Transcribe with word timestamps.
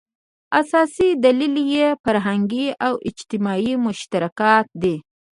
اساسي 0.61 1.09
دلیل 1.25 1.55
یې 1.73 1.87
فرهنګي 2.03 2.67
او 2.85 2.93
اجتماعي 3.09 3.73
مشترکات 3.85 4.67
دي. 4.81 4.95